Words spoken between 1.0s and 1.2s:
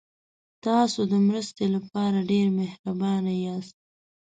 د